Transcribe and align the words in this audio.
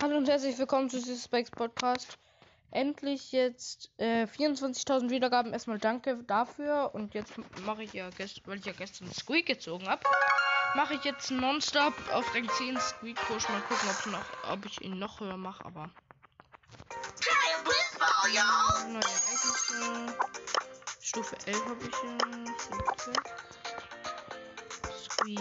Hallo 0.00 0.16
und 0.16 0.28
herzlich 0.28 0.56
willkommen 0.56 0.88
zu 0.88 1.00
Spikes 1.00 1.50
Podcast. 1.50 2.18
Endlich 2.70 3.32
jetzt 3.32 3.90
äh, 3.96 4.26
24.000 4.26 5.10
Wiedergaben. 5.10 5.52
Erstmal 5.52 5.78
danke 5.78 6.22
dafür. 6.22 6.94
Und 6.94 7.14
jetzt 7.14 7.32
mache 7.66 7.82
ich 7.82 7.94
ja, 7.94 8.08
weil 8.44 8.58
ich 8.58 8.64
ja 8.64 8.72
gestern 8.72 9.12
Squeak 9.12 9.46
gezogen 9.46 9.88
habe, 9.88 10.02
mache 10.76 10.94
ich 10.94 11.02
jetzt 11.02 11.32
nonstop 11.32 11.94
auf 12.12 12.32
Rang 12.32 12.48
10 12.48 12.78
Squeak 12.78 13.16
Push. 13.16 13.48
Mal 13.48 13.60
gucken, 13.62 13.88
ob, 13.90 14.06
noch, 14.12 14.52
ob 14.52 14.64
ich 14.66 14.80
ihn 14.82 15.00
noch 15.00 15.18
höher 15.18 15.36
mache, 15.36 15.64
aber. 15.64 15.90
Neue 18.86 19.02
Ereignisse. 19.02 20.14
Stufe 21.00 21.36
11 21.44 21.64
habe 21.64 21.84
ich 21.84 21.94
ja. 22.04 22.18
Squeak. 25.10 25.40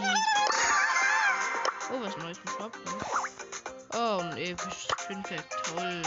Oh, 1.91 2.01
was 2.01 2.17
Neues 2.17 2.39
im 2.39 2.47
Shop. 2.57 2.75
Ne? 2.75 3.66
Oh, 3.93 4.19
ein 4.21 4.37
episches 4.37 4.87
Twinpack. 4.87 5.49
Toll. 5.63 6.01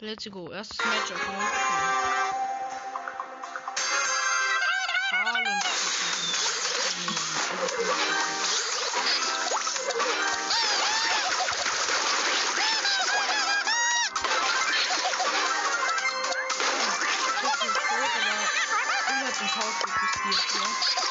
Let's 0.00 0.30
go. 0.30 0.50
Erstes 0.50 0.78
Match 0.84 1.12
auf 1.12 1.26
Haaland. 1.28 1.62
Haus 19.54 19.74
fokussiert 19.74 20.50
hier. 20.52 20.62
Hey 20.62 21.01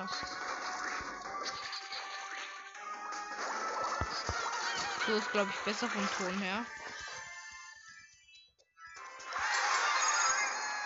Da. 0.00 0.08
So 5.06 5.12
ist, 5.14 5.32
glaube 5.32 5.50
ich, 5.50 5.60
besser 5.64 5.88
vom 5.88 6.08
Ton 6.16 6.38
her. 6.38 6.64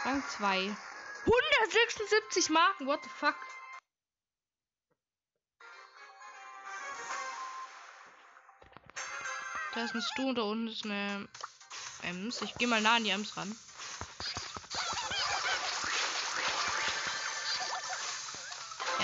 Rang 0.05 0.23
2. 0.37 0.77
176 1.27 2.51
Marken, 2.51 2.87
what 2.87 3.03
the 3.03 3.09
fuck? 3.09 3.37
Da 9.75 9.85
ist 9.85 9.95
ein 9.95 10.03
Stu 10.03 10.29
und 10.29 10.37
da 10.37 10.43
unten 10.43 10.69
ist 10.69 10.85
eine 10.85 11.29
Ems. 12.03 12.43
Ich 12.43 12.55
gehe 12.55 12.69
mal 12.69 12.81
nah 12.81 12.97
an 12.97 13.05
die 13.05 13.11
Ems 13.11 13.37
ran. 13.37 13.57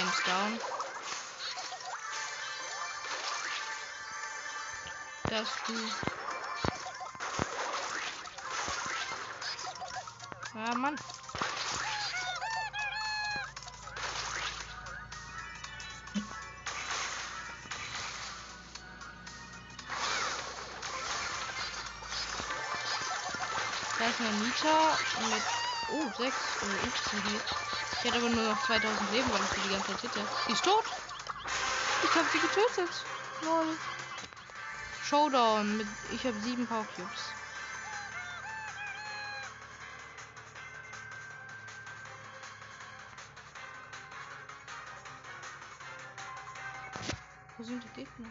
Ems 0.00 0.22
down. 0.24 0.58
Da 5.28 5.40
ist 5.40 5.52
du. 5.66 5.74
Ja, 10.58 10.74
Mann. 10.74 10.96
Da 23.98 24.06
ist 24.06 24.20
eine 24.20 24.30
Nita 24.38 24.98
mit. 25.28 25.42
Oh, 25.92 26.10
6 26.16 26.36
oder 26.62 26.72
15 26.72 27.22
Hit. 27.24 27.79
Ich 28.02 28.06
hätte 28.06 28.16
aber 28.16 28.30
nur 28.30 28.44
noch 28.44 28.64
2000 28.64 29.12
Leben, 29.12 29.30
weil 29.30 29.42
ich 29.42 29.62
die 29.62 29.68
ganze 29.68 29.88
Zeit 29.88 30.00
hitte. 30.00 30.20
Sie 30.46 30.52
ist 30.52 30.64
tot. 30.64 30.84
Ich 32.02 32.14
habe 32.14 32.26
sie 32.32 32.38
getötet. 32.38 33.04
Lol. 33.42 33.76
Showdown 35.04 35.76
mit. 35.76 35.86
Ich 36.10 36.24
habe 36.24 36.40
7 36.40 36.66
Power 36.66 36.86
Cubes. 36.96 37.20
Wo 47.58 47.64
sind 47.64 47.84
die 47.84 47.88
Gegner? 47.88 48.28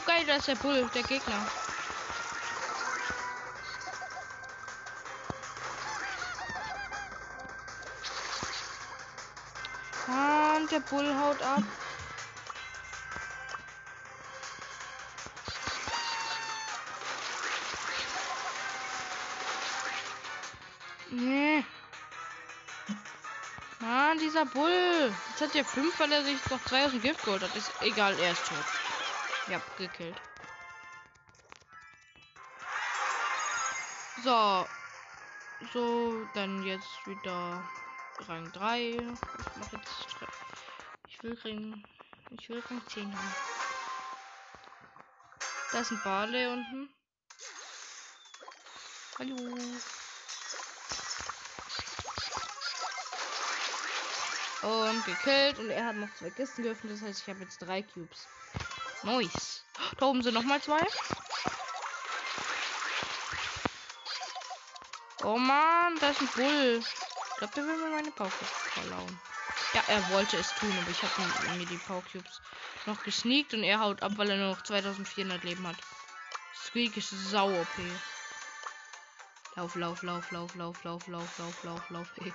Oh, 0.00 0.06
geil, 0.06 0.24
da 0.26 0.36
ist 0.36 0.48
der 0.48 0.54
Bull, 0.54 0.88
der 0.94 1.02
Gegner. 1.02 1.46
Und 10.56 10.70
der 10.70 10.80
Bull 10.80 11.14
haut 11.18 11.42
ab. 11.42 11.62
Nee. 21.10 21.64
Mann, 23.80 24.18
dieser 24.18 24.46
Bull. 24.46 25.12
Jetzt 25.30 25.40
hat 25.42 25.54
er 25.54 25.64
5, 25.64 26.00
weil 26.00 26.12
er 26.12 26.24
sich 26.24 26.38
noch 26.48 26.64
2 26.64 26.84
aus 26.86 26.90
dem 26.92 27.02
Gift 27.02 27.22
geholt 27.24 27.42
hat. 27.42 27.54
Ist 27.54 27.70
egal, 27.80 28.18
er 28.18 28.32
ist 28.32 28.46
tot. 28.46 28.89
Ja, 29.50 29.60
gekillt. 29.76 30.14
So. 34.22 34.64
So, 35.72 36.24
dann 36.34 36.62
jetzt 36.62 37.04
wieder 37.04 37.60
Rang 38.28 38.52
3. 38.52 38.78
Ich 38.80 39.00
mach 39.00 39.72
jetzt. 39.72 40.06
Ich 41.08 41.22
will 41.24 41.38
Rang. 41.44 41.84
Ich 42.30 42.48
will 42.48 42.60
Rang 42.60 42.80
10 42.86 43.12
haben. 43.12 43.34
Da 45.72 45.80
ist 45.80 45.90
ein 45.90 46.00
Barley 46.04 46.46
unten. 46.46 46.88
Hallo. 49.18 49.36
Und 54.62 55.04
gekillt. 55.06 55.58
Und 55.58 55.70
er 55.70 55.86
hat 55.86 55.96
noch 55.96 56.14
zwei 56.14 56.30
Kisten 56.30 56.62
geöffnet. 56.62 56.92
Das 56.92 57.02
heißt, 57.02 57.22
ich 57.22 57.28
habe 57.28 57.40
jetzt 57.40 57.58
drei 57.58 57.82
Cubes. 57.82 58.28
Nice. 59.02 59.64
Da 59.98 60.06
oben 60.06 60.22
sind 60.22 60.34
noch 60.34 60.42
mal 60.42 60.60
zwei. 60.60 60.86
Oh 65.22 65.38
man, 65.38 65.98
da 66.00 66.10
ist 66.10 66.20
ein 66.20 66.28
Bull. 66.28 66.80
Ich 66.82 67.36
glaube, 67.38 67.54
der 67.54 67.66
will 67.66 67.76
mir 67.76 67.96
meine 67.96 68.10
Powercubes 68.10 68.48
verlauen. 68.48 69.20
Ja, 69.74 69.82
er 69.86 70.10
wollte 70.10 70.36
es 70.36 70.52
tun, 70.54 70.72
aber 70.80 70.90
ich 70.90 71.02
habe 71.02 71.58
mir 71.58 71.66
die 71.66 71.76
Powercubes 71.76 72.40
noch 72.86 73.02
gesneakt 73.02 73.54
und 73.54 73.62
er 73.62 73.80
haut 73.80 74.02
ab, 74.02 74.12
weil 74.16 74.30
er 74.30 74.36
nur 74.36 74.50
noch 74.50 74.62
2400 74.62 75.42
Leben 75.44 75.66
hat. 75.66 75.76
Squeak 76.54 76.96
ist 76.96 77.10
sau 77.10 77.50
OP. 77.50 77.68
Lauf, 79.56 79.74
lauf, 79.74 80.02
lauf, 80.02 80.30
lauf, 80.30 80.54
lauf, 80.54 80.84
lauf, 80.84 81.06
lauf, 81.06 81.38
lauf, 81.38 81.64
lauf, 81.64 81.90
lauf. 81.90 82.08
Hey. 82.16 82.32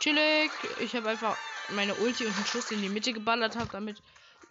Chillig. 0.00 0.50
Ich 0.78 0.96
habe 0.96 1.10
einfach 1.10 1.36
meine 1.72 1.94
Ulti 1.96 2.26
und 2.26 2.36
einen 2.36 2.46
Schuss 2.46 2.70
in 2.70 2.82
die 2.82 2.88
Mitte 2.88 3.12
geballert, 3.12 3.56
habe 3.56 3.70
damit 3.70 4.02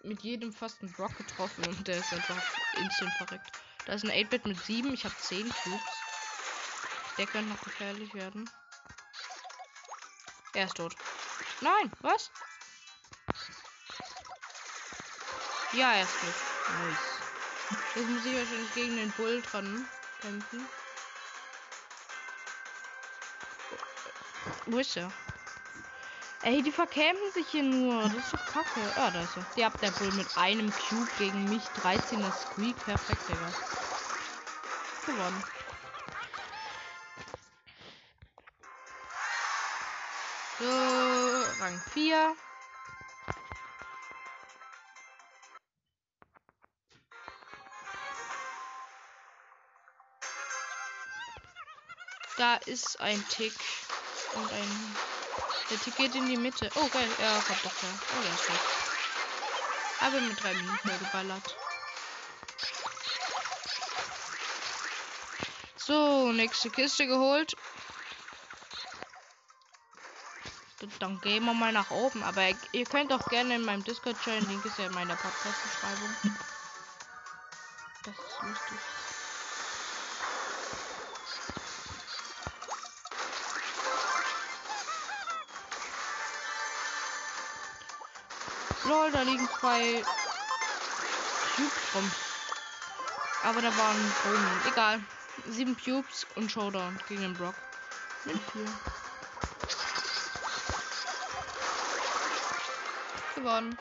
mit 0.04 0.22
jedem 0.22 0.54
fast 0.54 0.82
einen 0.82 0.92
Block 0.94 1.16
getroffen 1.18 1.66
und 1.68 1.88
der 1.88 1.98
ist 1.98 2.14
einfach 2.14 2.42
instant 2.78 3.12
verreckt. 3.18 3.52
Da 3.86 3.94
ist 3.94 4.06
ein 4.06 4.12
8-Bit 4.12 4.46
mit 4.46 4.64
7, 4.64 4.94
ich 4.94 5.04
habe 5.04 5.16
10 5.16 5.50
Cubes. 5.50 5.82
Der 7.18 7.28
könnte 7.28 7.50
noch 7.50 7.62
gefährlich 7.62 8.14
werden. 8.14 8.50
Er 10.54 10.66
ist 10.66 10.78
tot. 10.78 10.96
Nein, 11.62 11.92
was? 12.02 12.32
Ja, 15.74 15.94
er 15.94 16.04
ist 16.04 16.14
tot. 16.14 16.34
Nice. 16.82 17.20
Jetzt 17.96 18.10
muss 18.10 18.26
ich 18.26 18.36
wahrscheinlich 18.36 18.74
gegen 18.74 18.96
den 18.96 19.12
Bull 19.12 19.42
dran 19.42 19.88
kämpfen. 20.22 20.68
Wo 24.66 24.80
ist 24.80 24.98
er? 24.98 25.12
Ey, 26.42 26.62
die 26.62 26.72
verkämpfen 26.72 27.32
sich 27.34 27.48
hier 27.50 27.64
nur. 27.64 28.02
Das 28.04 28.14
ist 28.14 28.34
doch 28.34 28.46
kacke. 28.46 28.80
Ah, 28.96 29.12
da 29.12 29.22
ist 29.22 29.36
er. 29.36 29.46
Die 29.58 29.66
habt 29.66 29.82
der 29.82 29.92
Bull 29.92 30.12
mit 30.14 30.38
einem 30.38 30.72
Cube 30.72 31.10
gegen 31.18 31.44
mich. 31.46 31.64
13er 31.84 32.32
Squeak. 32.32 32.78
Perfekt, 32.86 33.28
Digga. 33.28 33.52
Gewonnen. 35.06 35.44
So, 40.60 41.64
Rang 41.64 41.82
4. 41.94 42.36
Da 52.38 52.56
ist 52.66 53.02
ein 53.02 53.22
Tick 53.28 53.54
und 54.36 54.54
ein 54.54 54.96
der 55.70 55.80
Tick 55.80 55.96
geht 55.96 56.16
in 56.16 56.28
die 56.28 56.38
Mitte. 56.38 56.70
Oh, 56.76 56.88
geil. 56.88 57.10
Ja, 57.22 57.40
kommt 57.42 57.64
doch 57.64 57.82
her. 57.82 57.90
Oh, 58.18 58.22
der 58.22 58.34
ist 58.34 58.50
weg. 58.50 58.60
Aber 60.02 60.22
mit 60.22 60.42
drei 60.42 60.54
Minuten 60.54 61.00
geballert. 61.00 61.58
So, 65.76 66.32
nächste 66.32 66.70
Kiste 66.70 67.08
geholt. 67.08 67.56
Dann 71.00 71.20
gehen 71.22 71.46
wir 71.46 71.54
mal 71.54 71.72
nach 71.72 71.92
oben. 71.92 72.24
Aber 72.24 72.48
ihr 72.72 72.86
könnt 72.86 73.12
auch 73.12 73.28
gerne 73.30 73.56
in 73.56 73.66
meinem 73.66 73.84
Discord 73.84 74.16
joinen. 74.26 74.48
Link 74.50 74.66
ist 74.66 74.78
ja 74.78 74.86
in 74.86 74.94
meiner 74.94 75.16
Podcast-Beschreibung. 75.16 76.16
Das 78.04 78.16
ist 78.16 78.42
lustig. 78.42 78.99
Lol, 88.90 89.12
da 89.12 89.22
liegen 89.22 89.48
zwei 89.60 90.04
Cubes 91.56 91.94
rum. 91.94 92.12
Aber 93.44 93.62
da 93.62 93.78
waren 93.78 94.14
Boden. 94.24 94.62
Egal. 94.68 95.00
Sieben 95.48 95.78
Cubes 95.78 96.26
und 96.36 96.52
Showdown 96.52 97.00
gegen 97.08 97.22
den 97.22 97.36
Brock. 97.36 97.54
Mit 98.26 98.40
vier. 98.52 98.66
Gewonnen. 103.36 103.78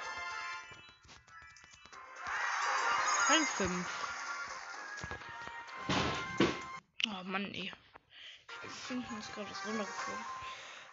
Ein 3.29 3.47
fünf. 3.57 3.89
Oh 7.07 7.25
Mann, 7.25 7.47
ey. 7.55 7.73
Ich 8.63 8.71
finde 8.87 9.07
es 9.19 9.33
gerade 9.33 9.49
das 9.49 9.65
runtergeflogen. 9.65 10.25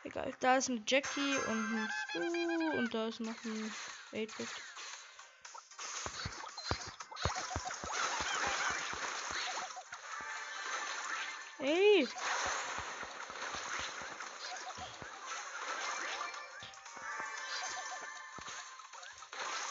Egal. 0.05 0.33
Da 0.39 0.55
ist 0.55 0.69
ein 0.69 0.85
Jackie 0.87 1.35
und 1.47 1.75
ein 1.75 1.89
Stu 2.09 2.77
und 2.77 2.93
da 2.93 3.07
ist 3.07 3.19
noch 3.19 3.43
ein 3.43 3.73
8-Bit. 4.15 4.47
Hey! 11.57 12.07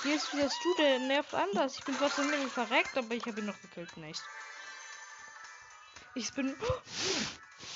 Hier 0.03 0.17
ist 0.17 0.35
wieder 0.35 0.51
Stu, 0.51 0.75
der 0.77 0.99
nervt 0.99 1.33
anders. 1.33 1.79
Ich 1.79 1.85
bin 1.85 1.97
trotzdem 1.97 2.31
irgendwie 2.31 2.51
verreckt, 2.51 2.99
aber 2.99 3.15
ich 3.15 3.25
habe 3.25 3.41
ihn 3.41 3.47
noch 3.47 3.59
gekillt. 3.63 3.97
Nice. 3.97 4.23
Ich 6.15 6.31
bin. 6.35 6.55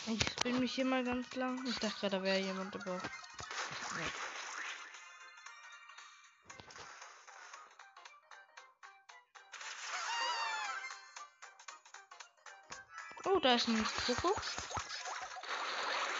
Ich 0.06 0.36
bin 0.42 0.60
mich 0.60 0.74
hier 0.74 0.84
mal 0.84 1.02
ganz 1.04 1.34
lang. 1.34 1.66
Ich 1.66 1.78
dachte 1.78 2.00
gerade, 2.00 2.18
da 2.18 2.22
wäre 2.22 2.38
jemand, 2.38 2.74
aber. 2.76 2.96
Ja. 2.96 4.27
Da 13.40 13.54
ist 13.54 13.68
ein 13.68 13.86
Koko. 14.04 14.34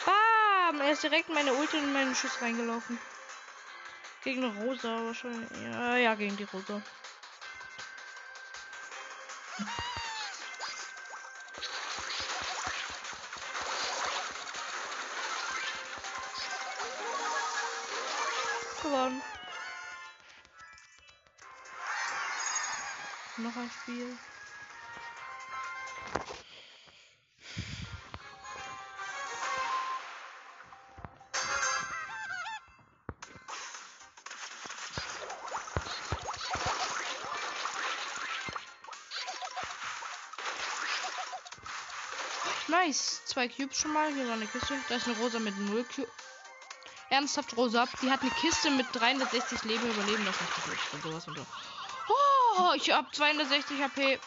Bam! 0.05 0.81
Er 0.81 0.93
ist 0.93 1.03
direkt 1.03 1.29
in 1.29 1.35
meine 1.35 1.53
Ulti 1.53 1.77
und 1.77 1.93
meinen 1.93 2.15
Schuss 2.15 2.41
reingelaufen. 2.41 2.97
Gegen 4.23 4.45
Rosa 4.45 5.05
wahrscheinlich. 5.05 5.51
Ja, 5.65 5.97
ja, 5.97 6.15
gegen 6.15 6.37
die 6.37 6.45
Rosa. 6.45 6.81
Gewonnen. 18.83 19.23
Noch 23.39 23.57
ein 23.57 23.71
Spiel. 23.83 24.17
Zwei 43.39 43.47
Cubes 43.47 43.79
schon 43.79 43.93
mal. 43.93 44.13
Hier 44.13 44.27
war 44.27 44.35
eine 44.35 44.49
Kiste. 44.49 44.77
Da 44.89 44.97
ist 44.97 45.07
eine 45.07 45.17
Rosa 45.19 45.39
mit 45.39 45.57
0 45.57 45.85
Cube. 45.85 46.11
Ernsthaft 47.09 47.57
Rosa. 47.57 47.87
Die 48.03 48.11
hat 48.11 48.21
eine 48.23 48.33
Kiste 48.33 48.69
mit 48.69 48.87
360 48.93 49.63
Leben 49.63 49.89
überleben 49.89 50.25
lassen. 50.25 50.45
Und 50.91 51.03
sowas 51.05 51.29
und 51.29 51.37
so. 51.37 51.47
Oh, 52.09 52.73
ich 52.75 52.91
hab 52.91 53.15
260 53.15 53.81
HP. 53.81 54.19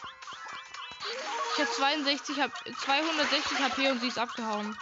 Ich 1.52 1.62
hab 1.62 1.74
62 1.74 2.40
hab 2.40 2.52
260 2.56 3.58
HP 3.58 3.90
und 3.90 4.00
sie 4.00 4.08
ist 4.08 4.18
abgehauen. 4.18 4.78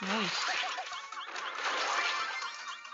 Nice. 0.00 0.40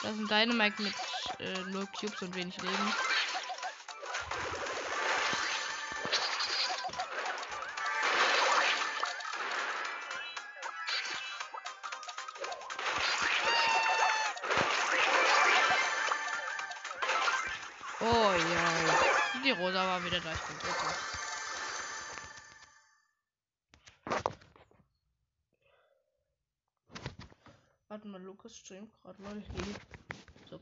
Da 0.02 0.08
ein 0.08 0.28
Dynamite 0.28 0.82
mit 0.82 0.94
äh, 1.38 1.60
0 1.60 1.88
Cubes 1.98 2.20
und 2.20 2.34
wenig 2.34 2.58
Leben. 2.60 2.94
Oh 18.08 18.32
ja. 18.32 19.40
Die 19.42 19.50
Rosa 19.50 19.84
war 19.84 20.04
wieder 20.04 20.20
da. 20.20 20.32
Ich 20.32 20.40
bin 20.42 20.58
tot. 20.60 20.76
Warte 27.88 28.06
mal, 28.06 28.22
Lukas 28.22 28.56
streamt 28.56 28.92
gerade 29.02 29.20
mal. 29.22 29.34
Hey. 29.34 29.75
So. 30.48 30.60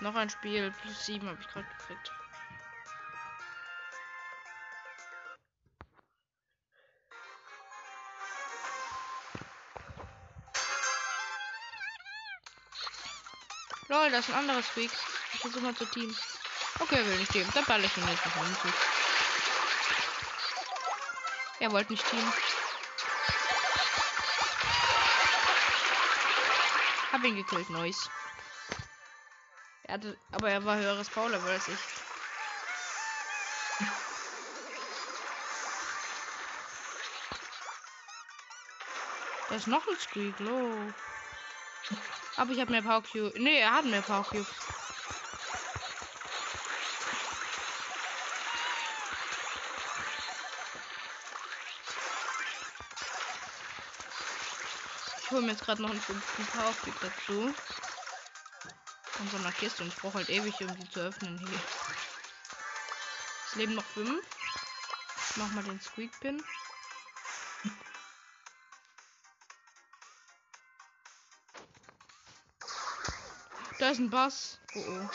Noch 0.00 0.16
ein 0.16 0.30
Spiel. 0.30 0.72
Plus 0.82 1.06
7 1.06 1.28
habe 1.28 1.38
ich 1.40 1.46
gerade 1.46 1.68
gekriegt. 1.78 2.12
Das 14.14 14.28
ist 14.28 14.32
ein 14.32 14.38
anderes 14.38 14.68
Squeak. 14.68 14.92
Ich 15.32 15.40
versuche 15.40 15.64
mal 15.64 15.74
zu 15.74 15.86
Team. 15.86 16.16
Okay, 16.78 17.04
will 17.04 17.18
nicht 17.18 17.32
team. 17.32 17.48
Dann 17.52 17.64
balle 17.64 17.84
ich 17.84 17.96
ihn 17.96 18.06
jetzt 18.06 18.24
noch 18.24 18.46
hinzu. 18.46 18.68
Er 21.58 21.72
wollte 21.72 21.92
nicht 21.92 22.08
team. 22.08 22.32
Hab 27.10 27.24
ihn 27.24 27.34
gekillt, 27.34 27.68
Neues. 27.70 28.08
Er 29.82 29.94
hatte, 29.94 30.16
aber 30.30 30.48
er 30.48 30.64
war 30.64 30.76
höheres 30.76 31.10
Power-Level 31.10 31.50
als 31.50 31.66
ich. 31.66 31.78
Da 39.48 39.56
ist 39.56 39.66
noch 39.66 39.84
ein 39.88 39.98
Squeak, 39.98 40.38
low. 40.38 40.92
Aber 42.36 42.50
ich 42.50 42.60
habe 42.60 42.72
mehr 42.72 42.82
Power 42.82 43.02
Cube. 43.02 43.32
Nee, 43.36 43.60
er 43.60 43.72
hat 43.72 43.84
mehr 43.84 44.02
Power 44.02 44.24
Cube. 44.24 44.46
Ich 55.22 55.30
hole 55.30 55.42
mir 55.42 55.52
jetzt 55.52 55.64
gerade 55.64 55.82
noch 55.82 55.90
einen 55.90 56.00
fünften 56.00 56.46
Power 56.46 56.74
Cube 56.82 56.96
dazu. 57.00 57.54
Von 59.04 59.28
so 59.30 59.36
einer 59.36 59.52
Kiste 59.52 59.82
und 59.82 59.88
ich 59.88 59.96
brauche 59.96 60.14
halt 60.14 60.28
ewig, 60.28 60.60
um 60.60 60.74
die 60.76 60.90
zu 60.90 61.00
öffnen 61.00 61.38
hier. 61.38 61.60
Es 63.46 63.54
leben 63.54 63.74
noch 63.74 63.84
fünf. 63.84 64.24
Ich 65.30 65.36
mach 65.36 65.50
mal 65.52 65.64
den 65.64 65.80
Squeak 65.80 66.18
Pin. 66.20 66.42
Da 73.84 73.90
ist 73.90 73.98
ein 73.98 74.08
Bass. 74.08 74.58
Oh 74.76 74.78
oh. 74.78 75.08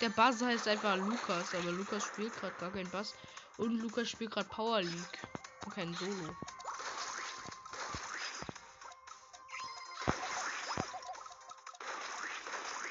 Der 0.00 0.10
Bass 0.10 0.40
heißt 0.40 0.68
einfach 0.68 0.94
Lukas, 0.94 1.52
aber 1.52 1.72
Lukas 1.72 2.04
spielt 2.04 2.32
gerade 2.36 2.54
gar 2.60 2.70
keinen 2.70 2.88
Bass. 2.92 3.12
Und 3.56 3.80
Lukas 3.80 4.08
spielt 4.08 4.30
gerade 4.30 4.48
Power 4.48 4.80
League. 4.82 5.18
Und 5.64 5.74
kein 5.74 5.92
Solo. 5.94 6.36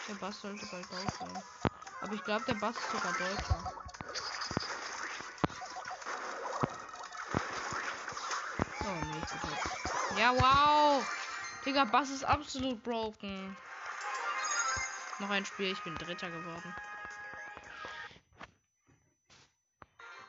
Der 0.10 0.14
Bass 0.16 0.42
sollte 0.42 0.66
bald 0.66 0.92
raus 0.92 1.14
sein. 1.20 1.44
Aber 2.02 2.14
ich 2.14 2.24
glaube, 2.26 2.44
der 2.44 2.56
Bass 2.56 2.76
ist 2.76 2.92
sogar 2.92 3.14
deutscher. 3.14 3.74
Oh 8.82 9.06
nee. 9.06 10.20
Ja, 10.20 10.34
wow! 10.36 11.02
Digga, 11.66 11.86
Bass 11.86 12.10
ist 12.10 12.26
absolut 12.26 12.84
broken. 12.84 13.56
Noch 15.20 15.30
ein 15.30 15.46
Spiel, 15.46 15.72
ich 15.72 15.82
bin 15.84 15.96
Dritter 15.96 16.30
geworden. 16.30 16.76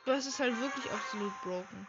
Das 0.05 0.27
ist 0.27 0.39
halt 0.39 0.59
wirklich 0.61 0.91
absolut 0.93 1.33
broken. 1.43 1.87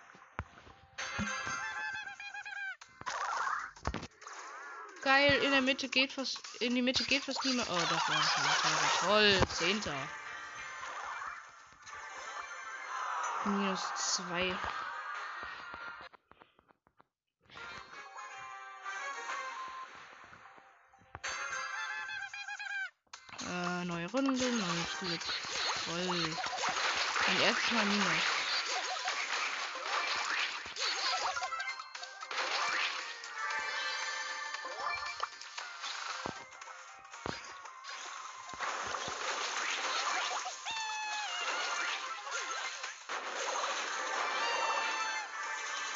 Geil, 5.02 5.38
in 5.44 5.52
der 5.52 5.62
Mitte 5.62 5.88
geht 5.88 6.14
fast. 6.14 6.40
In 6.62 6.74
die 6.74 6.82
Mitte 6.82 7.04
geht 7.04 7.24
fast 7.24 7.44
niemand. 7.46 7.70
Oh, 7.70 7.80
das 7.90 8.10
war 8.10 8.16
ein 8.16 9.00
Toll, 9.02 9.48
Zehnter. 9.50 9.96
Minus 13.44 13.82
zwei. 13.96 14.58
Runde, 23.92 24.46
neues 24.46 25.00
Glück. 25.00 25.22
Toll. 25.86 26.36
Mein 27.27 27.42
erstes 27.42 27.72
Mal 27.72 27.86
Minus. 27.86 28.06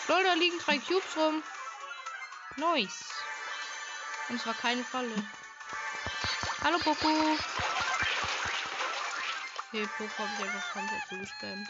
Lol, 0.07 0.23
da 0.23 0.33
liegen 0.33 0.59
drei 0.59 0.77
Cubes 0.79 1.15
rum. 1.15 1.43
Nice. 2.57 3.05
Und 4.27 4.35
es 4.35 4.45
war 4.45 4.53
keine 4.53 4.83
Falle. 4.83 5.15
Hallo 6.63 6.77
Poco. 6.79 7.37
Okay, 9.71 9.87
Poco 9.99 10.23
habe 10.23 10.31
ich 10.33 10.45
einfach 10.45 10.73
komplett 10.73 11.01
zugespammt. 11.07 11.69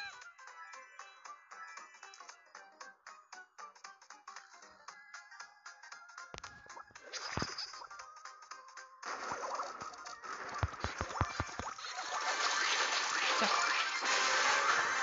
Zack. 13.37 13.49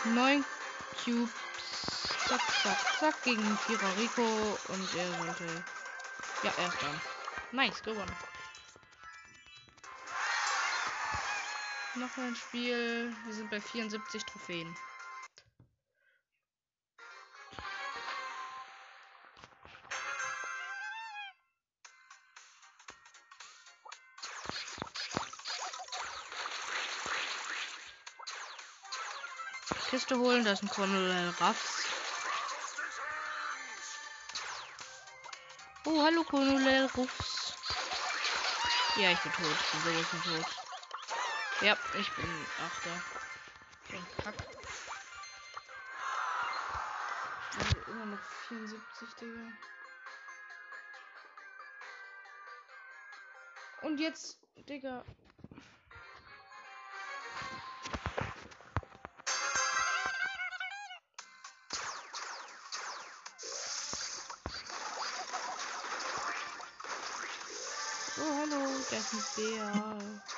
Neun 0.05 0.45
Cubes. 1.05 1.31
Zack, 2.29 2.41
zack, 2.63 2.79
zack. 2.99 3.23
Gegen 3.25 3.59
Vierer 3.59 3.97
Rico. 3.99 4.59
Und 4.69 4.95
er 4.95 5.19
sollte. 5.19 5.65
Ja, 6.43 6.53
er 6.57 6.69
ist 6.69 6.81
dran. 6.81 7.01
Nice, 7.53 7.83
gewonnen. 7.83 8.17
Noch 11.99 12.19
ein 12.19 12.37
Spiel. 12.37 13.17
Wir 13.25 13.33
sind 13.33 13.51
bei 13.51 13.59
74 13.59 14.23
Trophäen. 14.25 14.77
Kiste 29.89 30.19
holen, 30.19 30.45
da 30.45 30.53
ist 30.53 30.63
ein 30.63 30.69
Colonel 30.69 31.31
Raffs. 31.41 31.87
Oh, 35.87 36.03
hallo 36.03 36.25
Colonel 36.25 36.91
Ruffs. 36.95 37.55
Ja, 38.97 39.13
ich 39.13 39.19
bin 39.21 39.33
tot. 39.33 39.47
Ich 39.73 39.83
bin 39.83 39.95
sowas 39.95 40.45
tot. 40.45 40.66
Ja, 41.63 41.75
ich 41.99 42.13
bin 42.15 42.47
Achter. 42.67 42.91
Ein 43.91 44.07
Kack. 44.23 44.35
Also 47.59 47.91
immer 47.93 48.05
noch 48.05 48.23
74, 48.49 49.09
Digga. 49.15 49.53
Und 53.83 53.99
jetzt, 53.99 54.39
Digga. 54.69 55.03
Oh, 68.19 68.37
hallo, 68.41 68.67
das 68.91 69.13
ist 69.13 69.39
ein 69.39 69.45
Bär. 69.45 70.36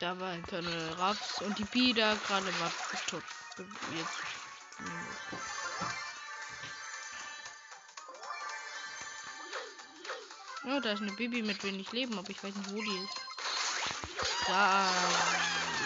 Da 0.00 0.18
war 0.18 0.30
ein 0.30 0.42
Colonel 0.46 0.92
Raps 0.94 1.42
und 1.42 1.58
die 1.58 1.64
Bi 1.64 1.92
da 1.92 2.14
gerade 2.14 2.46
war 2.58 2.72
tot. 3.06 3.22
Jetzt. 3.94 4.08
Oh, 10.64 10.80
da 10.80 10.92
ist 10.92 11.02
eine 11.02 11.12
Baby 11.12 11.42
mit 11.42 11.62
wenig 11.64 11.92
Leben, 11.92 12.18
aber 12.18 12.30
ich 12.30 12.42
weiß 12.42 12.54
nicht, 12.54 12.70
wo 12.72 12.80
die 12.80 13.04
ist. 13.04 13.20
Da. 14.46 14.88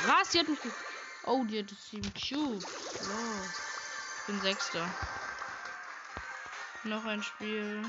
Was? 0.06 0.28
Die 0.28 0.38
hat 0.38 0.48
mich. 0.48 0.60
Oh, 1.24 1.44
die 1.44 1.58
hat 1.58 1.70
sieben 1.70 2.12
Cubes. 2.14 2.64
Oh. 2.64 3.44
Ich 4.20 4.26
bin 4.26 4.40
Sechster. 4.42 4.88
Noch 6.84 7.04
ein 7.04 7.22
Spiel. 7.22 7.82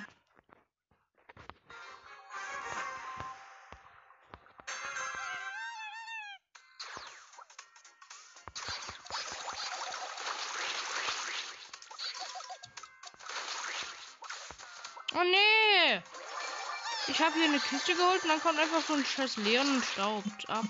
Ich 17.16 17.22
habe 17.22 17.34
hier 17.36 17.46
eine 17.46 17.62
Kiste 17.62 17.96
geholt 17.96 18.22
und 18.24 18.30
dann 18.30 18.42
kommt 18.42 18.60
einfach 18.60 18.82
so 18.82 18.94
ein 18.94 19.06
scheiß 19.06 19.38
Leon 19.38 19.76
und 19.76 19.86
staubt 19.86 20.50
ab. 20.50 20.66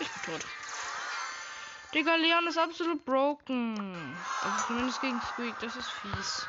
Ich 0.00 0.08
bin 0.08 0.22
tot. 0.24 0.44
Digga, 1.94 2.16
Leon 2.16 2.48
ist 2.48 2.58
absolut 2.58 3.04
broken. 3.04 4.16
Also 4.42 4.66
zumindest 4.66 5.00
gegen 5.00 5.20
Squeak, 5.20 5.56
das 5.60 5.76
ist 5.76 5.88
fies. 5.88 6.48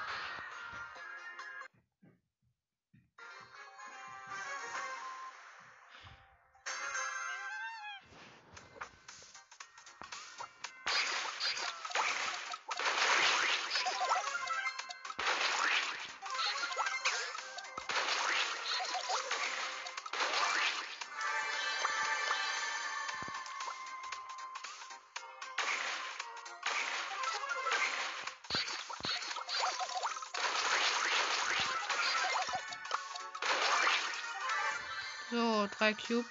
So, 35.61 35.69
drei 35.77 35.93
Cubes. 35.93 36.25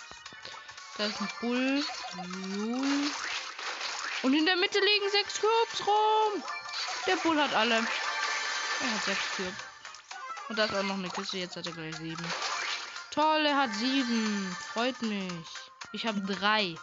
Da 0.99 1.07
ist 1.07 1.21
ein 1.21 1.29
Bull. 1.41 1.85
Und 4.25 4.35
in 4.35 4.45
der 4.45 4.57
Mitte 4.57 4.81
liegen 4.81 5.11
sechs 5.11 5.41
Cubes 5.41 5.87
rum. 5.87 6.43
Der 7.07 7.15
Bull 7.17 7.41
hat 7.41 7.55
alle. 7.55 7.77
Er 7.77 8.95
hat 8.95 9.05
sechs 9.05 9.21
Cubes. 9.37 9.55
Und 10.49 10.59
da 10.59 10.65
ist 10.65 10.75
auch 10.75 10.83
noch 10.83 10.97
eine 10.97 11.09
Kiste. 11.11 11.39
Jetzt 11.39 11.55
hat 11.55 11.67
er 11.67 11.73
gleich 11.73 11.95
sieben. 11.97 12.27
Toll, 13.13 13.47
er 13.47 13.57
hat 13.57 13.73
sieben. 13.75 14.57
Freut 14.73 15.01
mich. 15.03 15.33
Ich 15.93 16.07
habe 16.07 16.21
drei. 16.23 16.75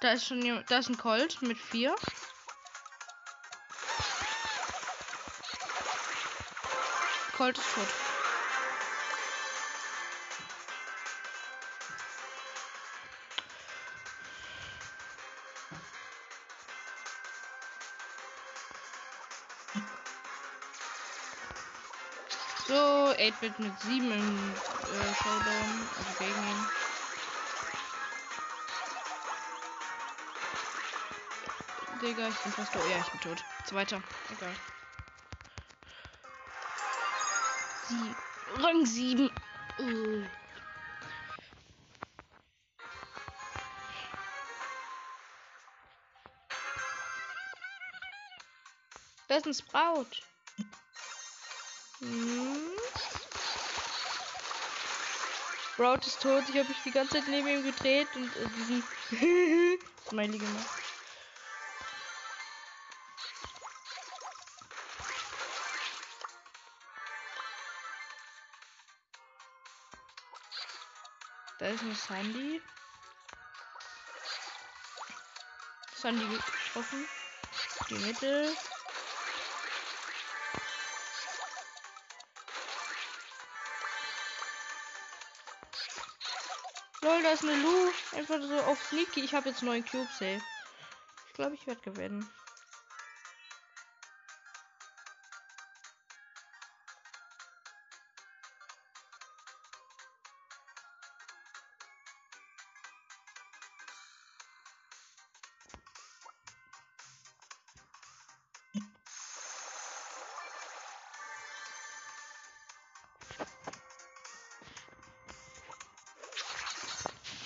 Da 0.00 0.12
ist 0.12 0.26
schon. 0.26 0.64
Da 0.68 0.78
ist 0.78 0.88
ein 0.88 0.96
Colt 0.96 1.42
mit 1.42 1.58
vier. 1.58 1.94
Colt 7.38 7.56
ist 7.56 7.72
tot. 7.72 7.86
So, 22.66 22.74
8-Bit 22.74 23.60
mit 23.60 23.80
7 23.82 24.10
im 24.10 24.52
äh, 24.52 25.14
Showdown, 25.14 25.88
also 25.96 26.18
gegen 26.18 26.32
ihn. 26.32 26.66
Digga, 32.02 32.28
ich 32.28 32.36
bin 32.36 32.52
fast 32.52 32.72
tot. 32.72 32.82
Ja, 32.90 32.98
ich 32.98 33.10
bin 33.12 33.20
tot. 33.20 33.44
Zweiter. 33.64 34.02
Egal. 34.36 34.56
Sie 37.88 38.14
Rang 38.62 38.84
7. 38.84 39.30
Uh. 39.78 40.22
Das 49.28 49.38
ist 49.38 49.46
ein 49.46 49.54
Sprout. 49.54 50.06
Hm. 52.00 52.58
Sprout 55.72 56.06
ist 56.06 56.20
tot. 56.20 56.44
Ich 56.48 56.58
habe 56.58 56.68
mich 56.68 56.78
die 56.84 56.90
ganze 56.90 57.14
Zeit 57.14 57.28
neben 57.28 57.48
ihm 57.48 57.62
gedreht 57.62 58.08
und 58.16 58.36
äh, 58.36 58.48
diesen 58.56 58.82
Smiley 60.08 60.38
gemacht. 60.38 60.87
Da 71.68 71.74
ist 71.74 71.82
eine 71.82 71.94
Sandy. 71.94 72.62
Sandy 75.94 76.24
getroffen. 76.24 77.06
Die 77.90 77.94
Mitte. 77.96 78.56
Lol, 87.02 87.22
da 87.22 87.32
ist 87.32 87.42
eine 87.42 87.54
Lu. 87.56 87.92
Einfach 88.16 88.40
so 88.40 88.60
auf 88.62 88.82
Sneaky. 88.88 89.24
Ich 89.24 89.34
habe 89.34 89.50
jetzt 89.50 89.62
neun 89.62 89.84
Cubes, 89.84 90.22
ey. 90.22 90.40
Ich 91.26 91.34
glaube, 91.34 91.54
ich 91.54 91.66
werde 91.66 91.82
gewinnen. 91.82 92.26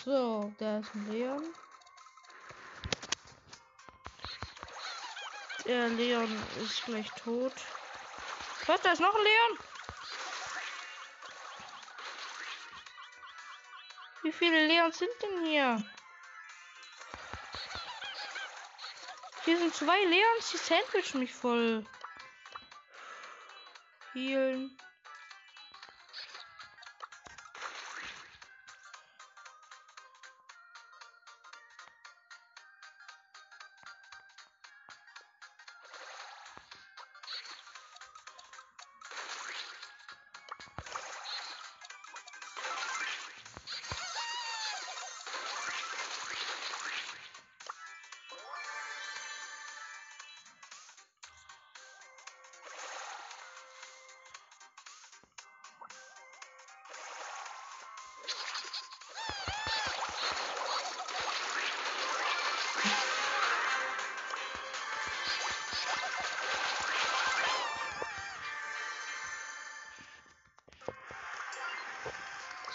So, 0.04 0.52
da 0.58 0.78
ist 0.78 0.92
ein 0.94 1.12
Leon. 1.12 1.54
Der 5.64 5.88
Leon 5.90 6.46
ist 6.56 6.84
gleich 6.84 7.08
tot. 7.12 7.52
Was, 8.66 8.80
da 8.80 8.90
ist 8.90 9.00
noch 9.00 9.14
ein 9.14 9.22
Leon? 9.22 9.58
Wie 14.24 14.32
viele 14.32 14.66
Leons 14.66 14.98
sind 14.98 15.12
denn 15.22 15.44
hier? 15.46 15.84
Hier 19.44 19.58
sind 19.58 19.74
zwei 19.74 20.04
Leons, 20.04 20.50
die 20.50 20.56
sandwichen 20.56 21.20
mich 21.20 21.32
voll. 21.32 21.86
Healen. 24.14 24.76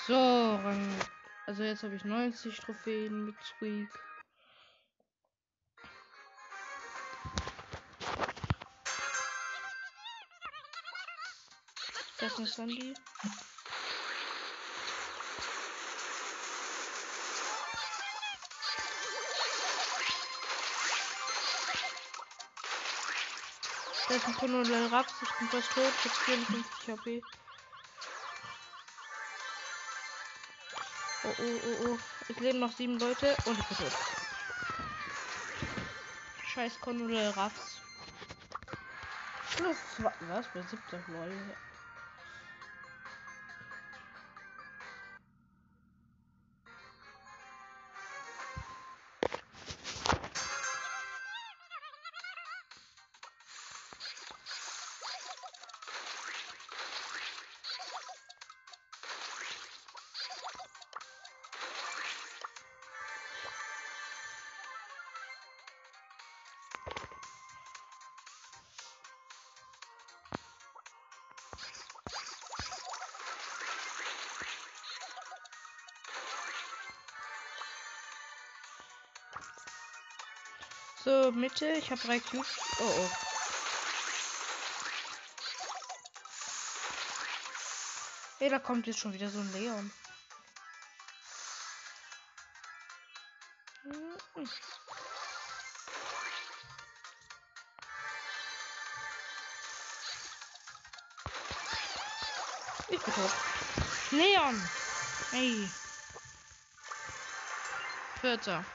So. 0.08 0.60
Also 1.48 1.64
jetzt 1.64 1.84
habe 1.84 1.96
ich 1.96 2.06
90 2.06 2.58
Trophäen 2.58 3.26
mit 3.26 3.36
Squeak. 3.44 3.90
Das 12.20 12.32
ist 12.32 12.38
eine 12.40 12.48
Sandy. 12.48 12.94
Das 24.08 24.18
ist 24.18 24.26
ein 24.26 24.36
Konolel 24.36 24.88
Raps, 24.88 25.14
ich 25.22 25.32
bin 25.38 25.50
fast 25.50 25.70
tot, 25.74 25.84
hab 25.84 26.12
54 26.12 26.88
HP. 26.88 27.22
Oh, 31.40 31.44
oh, 31.44 31.68
oh, 31.68 31.88
oh. 31.94 32.00
Es 32.30 32.40
leben 32.40 32.60
noch 32.60 32.72
sieben 32.72 33.00
Leute 33.00 33.36
und 33.46 33.60
ich 33.60 33.66
bin 33.68 33.78
tot. 33.78 33.94
Scheiß 36.46 36.80
Konole 36.82 37.36
Raffs. 37.36 37.80
Zwei. 39.56 40.12
Was? 40.28 40.46
Bei 40.54 40.62
siebter 40.64 41.00
lol. 41.08 41.32
So, 81.08 81.32
Mitte. 81.32 81.66
Ich 81.68 81.90
habe 81.90 82.02
drei 82.02 82.20
Cubes. 82.20 82.50
Oh, 82.80 82.84
oh. 82.84 83.10
Ey, 88.40 88.50
da 88.50 88.60
kommt 88.60 88.88
jetzt 88.88 89.00
schon 89.00 89.14
wieder 89.14 89.30
so 89.30 89.40
ein 89.40 89.54
Leon. 89.54 89.90
Ich 102.90 103.00
bin 103.00 103.14
tot. 103.14 103.32
Leon! 104.12 104.70
Hey. 105.32 105.70
Vierter. 108.20 108.66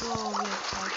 So, 0.00 0.06
jetzt 0.06 0.76
halt. 0.76 0.92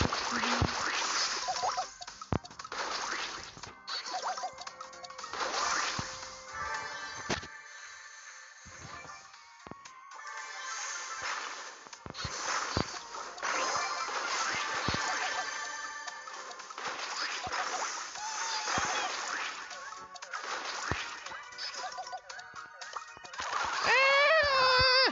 Äh! 23.88 25.12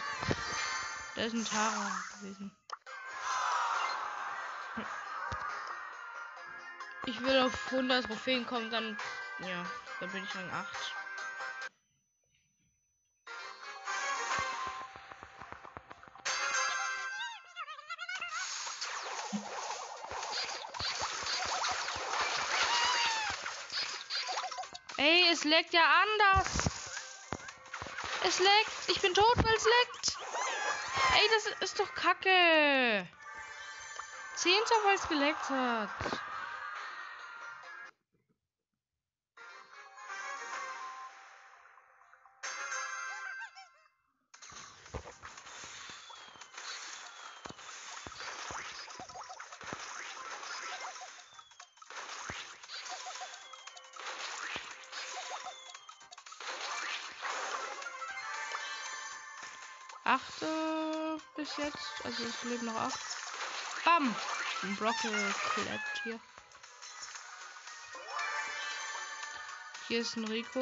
Da 1.15 1.23
ist 1.23 1.33
ein 1.33 1.43
100 7.79 8.07
Trophäen 8.07 8.45
kommen, 8.45 8.69
dann. 8.69 8.97
Ja, 9.39 9.65
dann 10.01 10.09
bin 10.09 10.21
ich 10.21 10.35
Rang 10.35 10.51
8. 10.51 10.67
Ey, 24.97 25.29
es 25.31 25.45
leckt 25.45 25.73
ja 25.73 25.81
anders. 26.01 26.47
Es 28.25 28.39
leckt. 28.39 28.89
Ich 28.89 28.99
bin 28.99 29.13
tot, 29.13 29.37
weil 29.37 29.55
es 29.55 29.63
leckt. 29.63 30.17
Ey, 31.13 31.29
das 31.33 31.69
ist 31.69 31.79
doch 31.79 31.95
kacke. 31.95 33.07
Zehnter, 34.35 34.75
weil 34.83 34.95
es 34.95 35.07
geleckt 35.07 35.49
hat. 35.49 35.89
Achte 60.09 61.19
bis 61.35 61.55
jetzt. 61.57 62.03
Also 62.03 62.23
es 62.23 62.41
leben 62.41 62.65
noch 62.65 62.81
acht. 62.81 62.99
Bam! 63.85 64.15
Ein 64.63 64.75
Block 64.75 64.95
geklappt 65.03 66.01
hier. 66.03 66.19
Hier 69.87 69.99
ist 70.01 70.17
ein 70.17 70.25
Rico. 70.25 70.61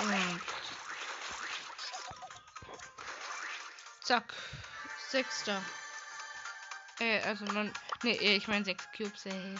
Und 0.00 0.42
zack. 4.02 4.47
Sechster. 5.10 5.62
Äh, 7.00 7.20
also 7.22 7.44
non. 7.46 7.72
Nee, 8.02 8.12
ich 8.12 8.46
meine 8.46 8.64
sechs 8.64 8.86
Cubes, 8.94 9.24
ey. 9.24 9.54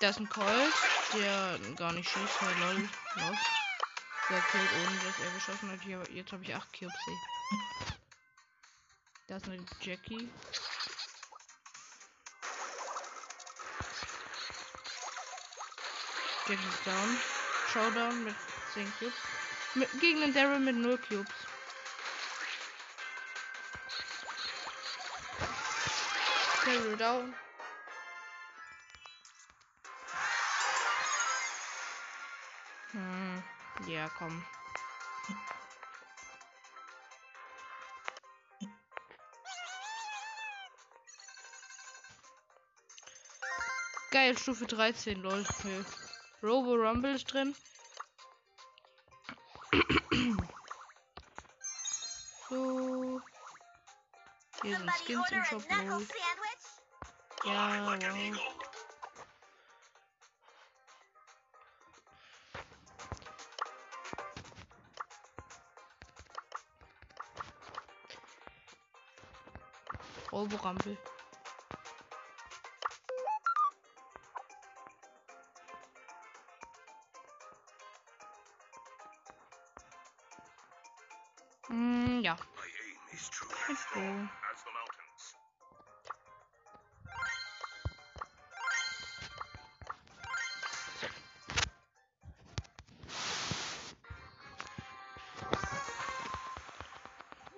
Da 0.00 0.08
ist 0.08 0.18
ein 0.18 0.28
Colt, 0.28 0.72
der 1.14 1.58
gar 1.76 1.92
nicht 1.92 2.08
schießt, 2.08 2.40
hey, 2.40 2.54
lol. 2.60 2.88
Lost. 3.16 3.46
Der 4.30 4.40
killt 4.40 4.70
ohne 4.86 4.96
dass 5.00 5.20
er 5.20 5.30
geschossen 5.32 5.70
hat. 5.70 5.80
Hier, 5.82 6.02
jetzt 6.12 6.32
habe 6.32 6.42
ich 6.42 6.54
acht 6.54 6.72
Cubes, 6.72 6.94
ey. 7.06 7.16
Da 9.28 9.36
ist 9.36 9.46
eine 9.46 9.64
Jackie. 9.80 10.28
Jackie 16.48 16.68
ist 16.68 16.86
down. 16.86 17.20
Showdown 17.72 18.24
mit 18.24 18.34
10 18.72 18.92
Cubes. 18.98 19.14
Mit, 19.74 20.00
gegen 20.00 20.20
den 20.20 20.34
Daryl 20.34 20.58
mit 20.58 20.76
0 20.76 20.98
Cubes. 20.98 21.32
Daryl 26.72 26.96
down. 26.96 27.34
Hm, 32.92 33.42
ja, 33.86 34.08
komm. 34.18 34.42
Geil, 44.10 44.38
Stufe 44.38 44.66
13, 44.66 45.22
lol. 45.22 45.40
Okay. 45.40 45.84
Robo 46.42 46.74
Rumble 46.74 47.14
ist 47.14 47.30
drin. 47.32 47.54
so. 52.48 53.20
Hier 54.62 54.78
sind 54.78 54.90
Skins 55.04 55.30
im 55.32 55.44
Shop, 55.44 55.62
lol. 55.86 56.06
Ja, 57.44 57.52
wow. 57.82 57.92
Robo 70.32 70.56
Rumble. 70.56 70.92
Mm, 70.92 70.96
ja. 70.96 71.11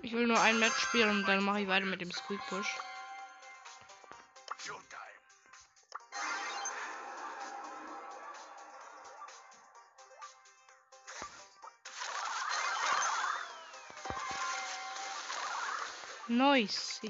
Ich 0.04 0.12
will 0.12 0.26
nur 0.26 0.38
ein 0.38 0.58
Match 0.58 0.78
spielen 0.82 1.08
und 1.08 1.26
dann 1.26 1.42
mache 1.42 1.62
ich 1.62 1.66
weiter 1.68 1.86
mit 1.86 1.98
dem 2.02 2.12
Squeak 2.12 2.38
Push. 2.48 2.76
Nice. 16.28 17.00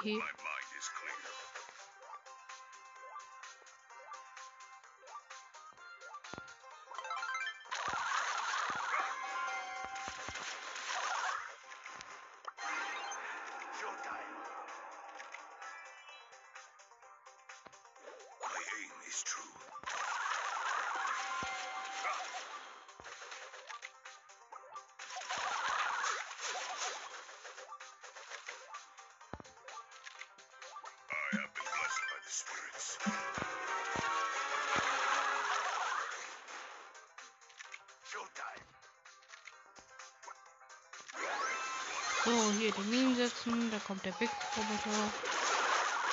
Kommt 43.84 44.04
der 44.04 44.12
Big 44.12 44.30
Roboter. 44.56 45.12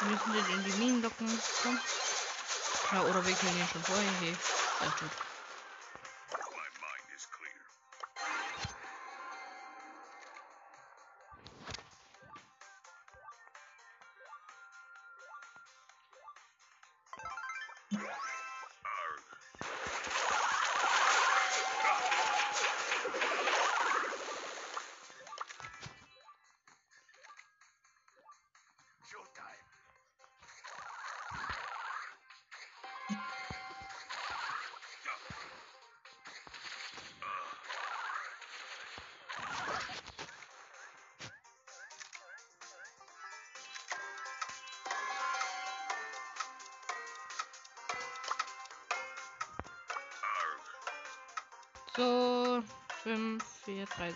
Wir 0.01 0.11
müssen 0.11 0.33
den 0.33 0.57
in 0.57 0.63
die 0.63 0.77
Minen 0.77 1.01
locken. 1.01 1.27
Komm. 1.63 1.79
Ja, 2.91 3.01
oder 3.03 3.25
wir 3.25 3.33
können 3.35 3.57
ihn 3.57 3.67
schon 3.71 3.83
vorher. 3.83 4.11
Hey, 4.19 4.35
das 4.79 4.95
tut. 4.97 5.30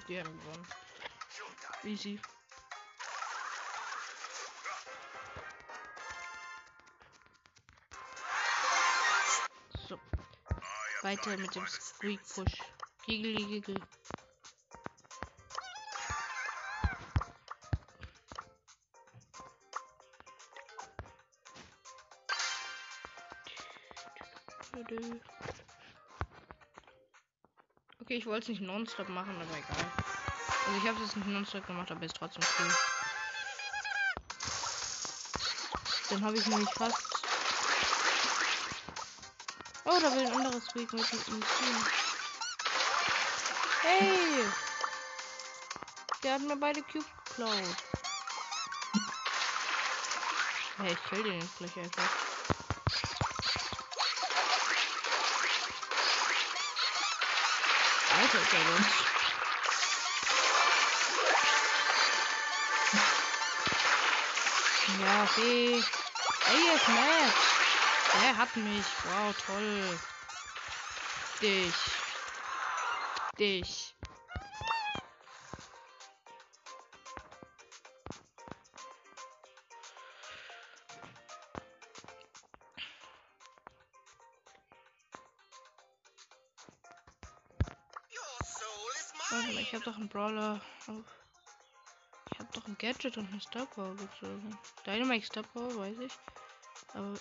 Die 0.07 0.19
haben 0.19 0.39
gewonnen. 0.39 0.67
Easy. 1.83 2.19
So. 9.87 9.99
Weiter 11.01 11.37
mit 11.37 11.55
dem 11.55 11.67
Squeak 11.67 12.21
Push. 12.27 12.61
Giggle, 13.05 13.45
giggle. 13.45 13.81
Okay, 28.05 28.17
ich 28.17 28.27
wollte 28.27 28.43
es 28.43 28.49
nicht 28.49 28.61
nonstop 28.61 29.09
machen, 29.09 29.33
aber 29.35 29.57
egal. 29.57 29.91
Also 30.67 30.77
ich 30.77 30.87
habe 30.87 31.03
es 31.03 31.15
nicht 31.15 31.27
nonstop 31.27 31.65
gemacht, 31.65 31.89
aber 31.89 32.05
ist 32.05 32.15
trotzdem 32.15 32.43
cool. 32.59 32.71
Dann 36.11 36.23
habe 36.23 36.37
ich 36.37 36.45
nämlich 36.45 36.69
fast. 36.69 37.01
Oh, 39.85 39.97
da 39.99 40.13
will 40.13 40.27
ein 40.27 40.33
anderes 40.33 40.75
Weg 40.75 40.93
mit 40.93 41.11
dem 41.11 41.41
Team. 41.41 41.85
Hey! 43.81 44.45
Der 46.21 46.33
hat 46.35 46.41
mir 46.41 46.57
beide 46.57 46.83
Cube 46.83 47.05
geklaut. 47.27 47.75
Hey, 50.77 50.93
ich 50.93 51.09
kill 51.09 51.23
den 51.23 51.41
jetzt 51.41 51.57
gleich 51.57 51.75
einfach. 51.77 52.24
Los. 58.55 58.85
Ja, 65.01 65.23
okay. 65.23 65.83
Ey, 66.47 66.75
ist 66.75 66.87
nett. 66.87 67.33
Der 68.21 68.37
hat 68.37 68.55
mich. 68.55 68.85
Wow, 69.03 69.35
toll. 69.45 69.99
Dich. 71.41 71.75
Dich. 73.37 73.94
Brawler. 90.85 91.03
Ich 92.31 92.39
habe 92.39 92.49
doch 92.53 92.67
ein 92.67 92.77
Gadget 92.77 93.17
und 93.17 93.29
eine 93.29 93.41
Star 93.41 93.65
Power 93.65 93.95
gezogen. 93.95 94.57
Dynamite 94.85 95.25
Star 95.25 95.43
Power, 95.43 95.75
weiß 95.77 95.97
ich. 95.99 96.13
Aber, 96.93 97.13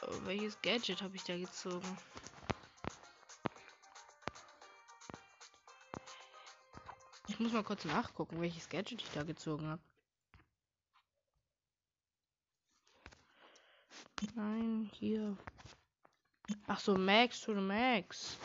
aber 0.00 0.26
welches 0.26 0.60
Gadget 0.62 1.02
habe 1.02 1.16
ich 1.16 1.24
da 1.24 1.36
gezogen? 1.36 1.98
Ich 7.28 7.40
muss 7.40 7.52
mal 7.52 7.64
kurz 7.64 7.84
nachgucken, 7.84 8.40
welches 8.40 8.68
Gadget 8.68 9.02
ich 9.02 9.10
da 9.10 9.22
gezogen 9.22 9.68
habe. 9.68 9.82
Nein, 14.34 14.90
hier. 14.94 15.36
Ach 16.66 16.80
so, 16.80 16.96
Max 16.96 17.40
to 17.40 17.54
the 17.54 17.60
Max. 17.60 18.38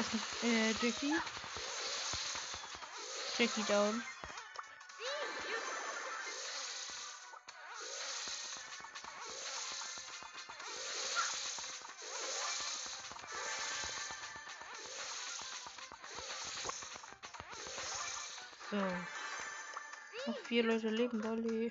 Ist 0.00 0.12
nicht, 0.12 0.44
äh, 0.44 0.86
Jackie. 0.86 1.45
Jackie 3.38 3.64
down. 3.64 4.02
So. 18.70 18.76
Noch 20.26 20.38
vier 20.38 20.64
Leute 20.64 20.88
leben, 20.88 21.20
Dolly. 21.20 21.70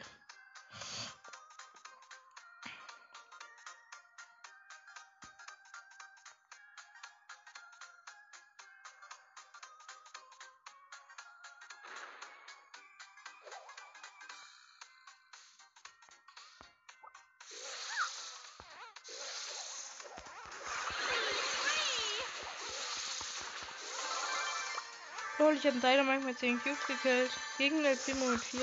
Lol, 25.55 25.59
ich 25.59 25.67
habe 25.67 25.79
Dynamite 25.79 26.25
mit 26.25 26.39
10 26.39 26.61
Cubes 26.61 26.85
gekillt. 26.85 27.31
Gegen 27.57 27.85
El 27.85 27.95
Primo 27.95 28.25
mit 28.25 28.41
4. 28.41 28.61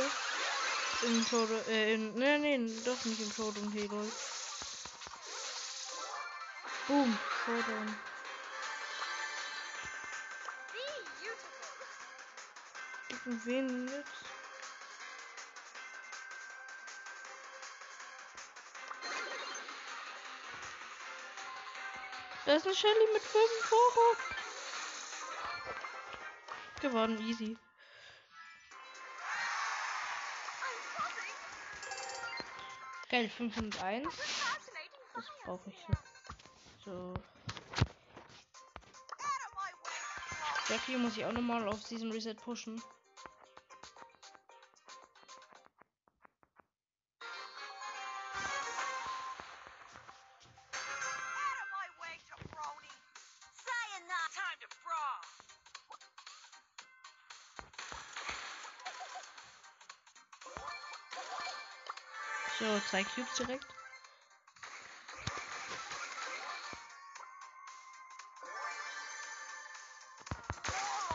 Im 1.05 1.27
Showdown, 1.27 1.67
äh, 1.69 1.95
in, 1.95 2.15
nee, 2.15 2.39
nee, 2.39 2.71
doch 2.85 3.05
nicht 3.05 3.21
im 3.21 3.33
Showdown, 3.33 3.73
hey, 3.73 3.87
lol. 3.87 4.13
Boom, 6.87 7.19
Showdown. 7.45 7.97
Gegen 13.09 13.45
wen 13.45 13.89
jetzt? 13.89 14.09
Da 22.45 22.55
ist 22.55 22.67
eine 22.67 22.75
Shelly 22.75 23.13
mit 23.13 23.23
5 23.23 23.73
Euro. 23.73 24.52
Gewonnen, 26.83 27.21
easy. 27.29 27.57
Geil, 33.09 33.29
501. 33.29 34.13
Fascinating 34.13 34.91
Das 35.15 35.25
brauche 35.45 35.71
ich 35.71 35.77
so. 36.85 36.85
So. 36.85 37.15
Jackie 40.69 40.97
muss 40.97 41.17
ich 41.17 41.25
auch 41.25 41.31
nochmal 41.31 41.69
auf 41.69 41.81
Season 41.83 42.11
Reset 42.11 42.35
pushen. 42.35 42.83
Zwei 62.93 63.05
Cubes 63.05 63.35
direkt. 63.39 63.67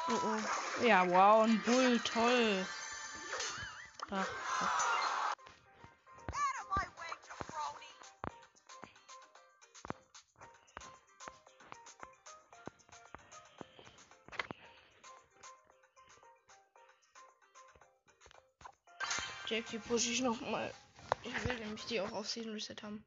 Oh 0.09 0.19
oh. 0.23 0.83
Ja, 0.83 1.07
wow, 1.07 1.43
ein 1.43 1.61
Bull, 1.61 1.99
toll. 1.99 2.65
Ach, 4.09 4.27
ach. 4.59 4.83
Jackie 19.45 19.77
push 19.77 20.07
ich 20.07 20.21
nochmal. 20.21 20.73
Ich 21.27 21.45
will 21.45 21.55
nämlich 21.59 21.85
die 21.85 21.99
auch 21.99 22.11
auf 22.13 22.29
Season 22.29 22.53
Reset 22.53 22.75
haben. 22.81 23.03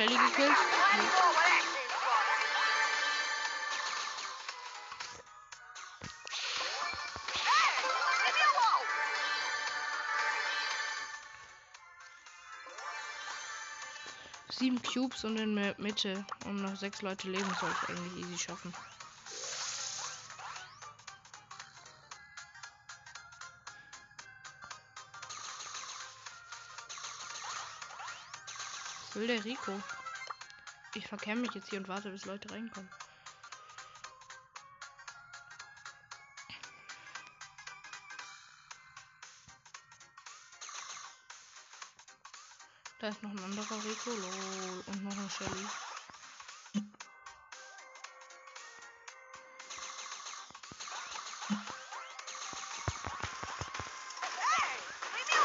Let's 0.00 0.36
go 0.36 0.44
kick 0.44 1.47
Sieben 14.68 14.82
Cubes 14.82 15.24
und 15.24 15.38
in 15.38 15.56
der 15.56 15.74
Mitte. 15.78 16.26
Und 16.44 16.56
noch 16.56 16.76
sechs 16.76 17.00
Leute 17.00 17.30
leben 17.30 17.50
soll 17.58 17.70
ich 17.70 17.88
eigentlich 17.88 18.22
easy 18.22 18.36
schaffen. 18.36 18.70
Was 29.06 29.16
will 29.16 29.26
der 29.26 29.42
Rico? 29.42 29.72
Ich 30.92 31.06
verkehre 31.06 31.36
mich 31.36 31.54
jetzt 31.54 31.70
hier 31.70 31.78
und 31.78 31.88
warte, 31.88 32.10
bis 32.10 32.26
Leute 32.26 32.50
reinkommen. 32.50 32.90
Da 43.08 43.12
ist 43.12 43.22
noch 43.22 43.30
ein 43.30 43.42
anderer 43.42 43.82
Rico. 43.82 44.10
Lol. 44.10 44.84
Und 44.86 45.02
noch 45.02 45.16
eine 45.16 45.30
Shelly. 45.30 45.66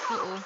Oh 0.10 0.14
oh. 0.14 0.40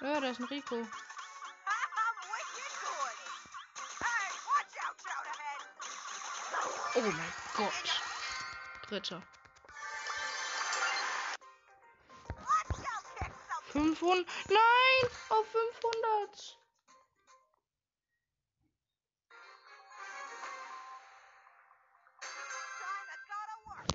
Ja, 0.00 0.20
da 0.22 0.30
ist 0.30 0.40
ein 0.40 0.44
Rico. 0.44 0.86
Oh 7.04 7.06
mein 7.06 7.32
Gott. 7.54 8.00
Dritter. 8.88 9.22
Let's 12.30 12.80
go 12.80 12.84
kick 13.18 13.34
some. 13.72 13.94
500. 13.94 14.26
Nein! 14.48 15.10
Auf 15.28 15.46
500. 15.48 16.56
Time 22.80 23.08
to 23.10 23.16
go 23.28 23.38
to 23.50 23.56
work. 23.68 23.88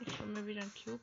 Ich 0.00 0.18
hol 0.18 0.26
mir 0.26 0.44
wieder 0.48 0.62
ein 0.62 0.72
Cube. 0.74 1.00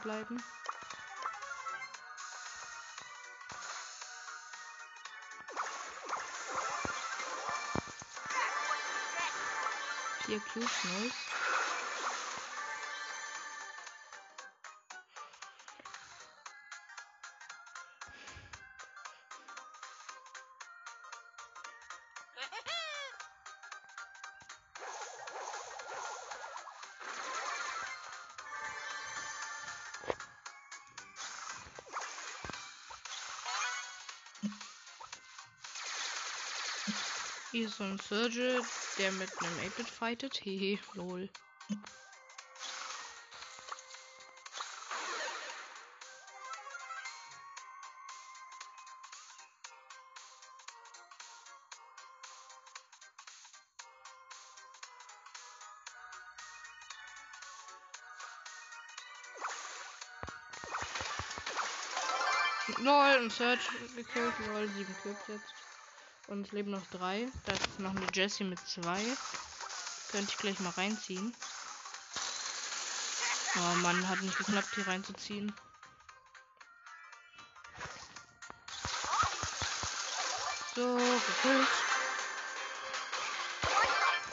Bleiben. 0.00 0.42
Vier 10.26 10.40
Cubes, 10.52 10.84
nice. 10.84 11.39
Hier 37.60 37.68
ist 37.68 37.76
so 37.76 37.84
ein 37.84 37.98
Surge, 37.98 38.62
der 38.96 39.12
mit 39.12 39.28
einem 39.38 39.70
8-Bit 39.70 39.86
fightet. 39.86 40.40
Hehe, 40.42 40.78
lol. 40.94 41.28
Lol, 62.78 62.94
ein 63.18 63.28
Search 63.28 63.68
gekillt, 63.94 64.32
lol, 64.46 64.66
7 64.66 64.96
Kills 65.02 65.18
jetzt. 65.28 65.69
Und 66.30 66.46
es 66.46 66.52
leben 66.52 66.70
noch 66.70 66.86
drei. 66.92 67.26
Da 67.44 67.52
ist 67.52 67.80
noch 67.80 67.90
eine 67.90 68.06
Jessie 68.14 68.44
mit 68.44 68.60
zwei. 68.60 69.02
Könnte 70.12 70.30
ich 70.30 70.38
gleich 70.38 70.60
mal 70.60 70.70
reinziehen. 70.70 71.34
Oh 73.56 73.74
Mann, 73.78 74.08
hat 74.08 74.22
nicht 74.22 74.38
geklappt, 74.38 74.68
hier 74.76 74.86
reinzuziehen. 74.86 75.52
So, 80.76 80.96
gekillt. 80.96 81.68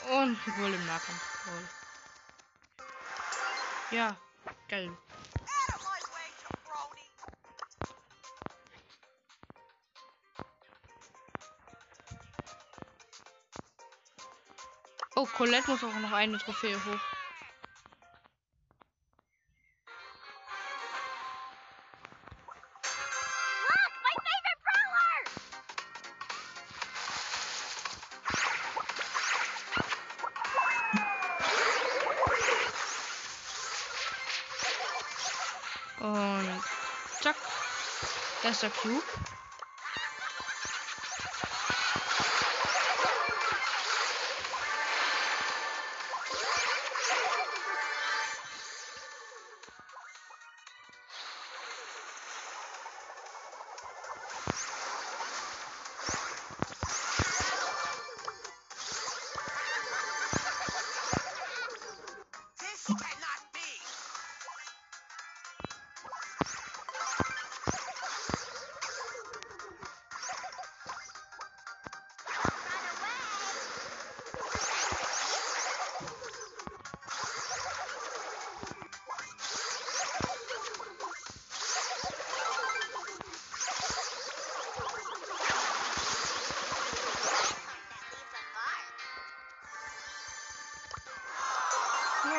Und 0.08 0.58
wohl 0.58 0.72
im 0.72 0.86
Nahkampf. 0.86 1.22
Ja, 3.90 4.16
geil. 4.68 4.96
Oh, 15.20 15.26
Colette 15.26 15.68
muss 15.68 15.82
auch 15.82 15.92
noch 15.98 16.12
eine 16.12 16.38
Trophäe 16.38 16.76
hoch. 16.76 17.00
Und 35.98 36.62
zack. 37.20 37.34
Erster 38.44 38.70
Cube. 38.70 39.02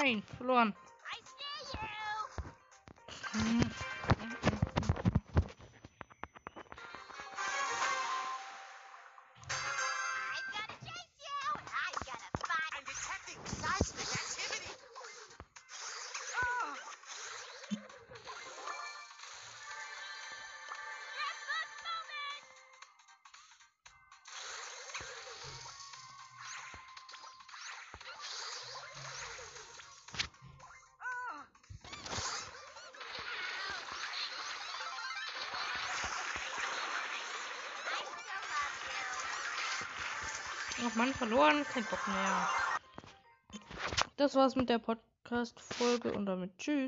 Nein, 0.09 0.23
verloren. 0.37 0.73
Ach 40.91 40.95
Mann, 40.95 41.13
verloren. 41.13 41.63
Kein 41.71 41.83
Bock 41.83 42.07
mehr. 42.07 42.49
Das 44.17 44.33
war's 44.33 44.55
mit 44.55 44.69
der 44.69 44.79
Podcast-Folge 44.79 46.11
und 46.13 46.25
damit 46.25 46.57
tschüss. 46.57 46.87